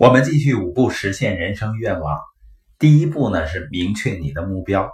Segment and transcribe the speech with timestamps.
[0.00, 2.18] 我们继续五步实现人生愿望。
[2.78, 4.90] 第一步呢是明确你的目标，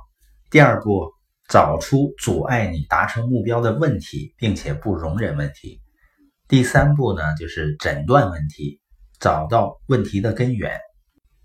[0.51, 1.13] 第二步
[1.49, 5.81] 找出阻碍你达成目标的问题，并且不容忍问题。
[6.49, 8.81] 第三步呢就是诊断问题，
[9.21, 10.77] 找到问题的根源。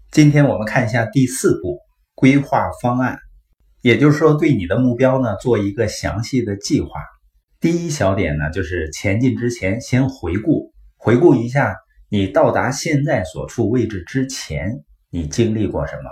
[0.09, 1.77] 今天我们看一下第四步，
[2.15, 3.19] 规划方案，
[3.83, 6.89] 也就是说对你的目标呢做一个详细的计划。
[7.59, 11.75] 第一小点呢就是前进之前先回顾，回顾一下。
[12.13, 16.09] 你到达现在所处位置之前，你经历过什么，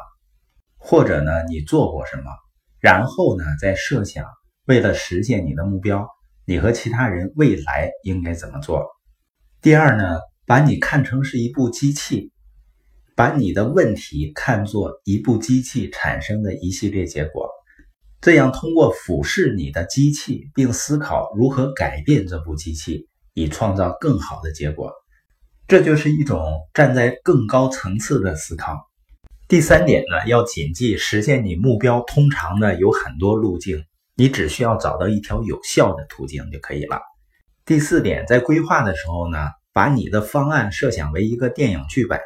[0.77, 2.31] 或者呢，你做过什么？
[2.79, 4.23] 然后呢，再设想
[4.63, 6.07] 为了实现你的目标，
[6.45, 8.87] 你和其他人未来应该怎么做？
[9.61, 12.31] 第二呢，把你看成是一部机器，
[13.13, 17.49] 把你的问题看作一部机器产生的一系列结果，
[18.21, 24.93] 这样通过俯视你的机器，并思考如何改变这部机器，以创造更好的结果。
[25.69, 28.89] 这就是一种站在更高层次的思考。
[29.47, 33.85] 第三点呢，要谨记实现你目标，通常呢有很多路径，
[34.15, 36.99] 你只需要找到一条有效的途径就可以了。
[37.67, 39.37] 第四点，在规划的时候呢，
[39.71, 42.19] 把你的方案设想为一个电影剧本，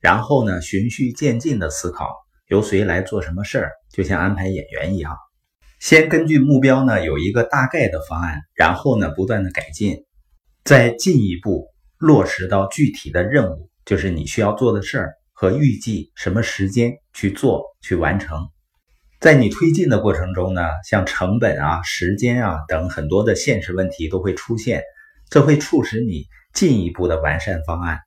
[0.00, 2.14] 然后呢循序渐进的思考
[2.46, 5.16] 由谁来做什么事儿，就像安排演员一样，
[5.80, 10.04] 先根据目标呢有一个大概的方案，然后呢不断的改进，
[10.62, 11.73] 再进一步。
[12.04, 18.46] 落实到具体的任务，就是你需要做的事儿和预计什么时间去做去完成。
[19.20, 24.82] 在你推进的过程中呢，像成本啊、时间啊等很多的现实问题都会出现，
[25.30, 28.00] 这会促使你进一步的完善方案。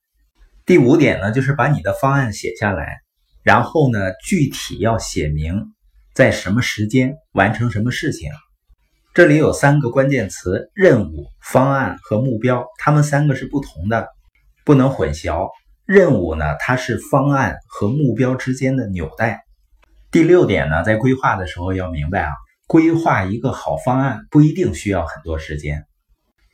[0.63, 2.99] 第五点呢，就是把你的方案写下来，
[3.41, 5.73] 然后呢，具体要写明
[6.13, 8.29] 在什么时间完成什么事情。
[9.17, 12.67] 这里有三个关键词：任务、方案和目标。
[12.77, 14.09] 它们三个是不同的，
[14.63, 15.49] 不能混淆。
[15.87, 19.41] 任务呢，它是方案和目标之间的纽带。
[20.11, 22.31] 第六点呢，在规划的时候要明白啊，
[22.67, 25.87] 规划一个好方案不一定需要很多时间。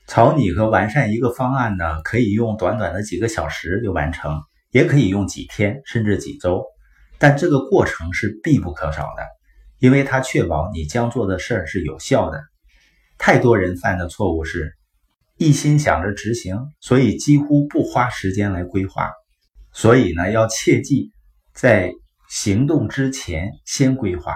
[0.07, 4.39] 草拟和完善一个方案呢，可以用短短的几个小时就完成，
[4.71, 6.63] 也可以用几天甚至几周。
[7.19, 9.27] 但这个过程是必不可少的，
[9.79, 12.41] 因为它确保你将做的事儿是有效的。
[13.25, 14.73] 太多人犯的错误是，
[15.37, 19.09] 一心想着执行，所以几乎不花时间来规划。
[19.71, 21.09] 所以呢，要切记，
[21.53, 21.93] 在
[22.27, 24.33] 行动之前先规划。